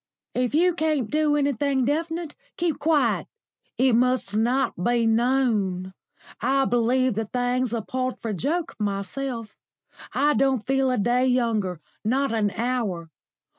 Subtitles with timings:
[0.33, 3.27] If you can't do anything definite, keep quiet.
[3.77, 5.93] It must not be known.
[6.41, 9.55] I believe the thing's a paltry joke myself.
[10.11, 13.11] I don't feel a day younger not an hour.